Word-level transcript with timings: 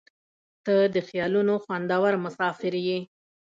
•ته 0.65 0.75
د 0.95 0.97
خیالونو 1.07 1.53
خوندور 1.63 2.13
مسافر 2.25 2.73
یې. 2.87 2.99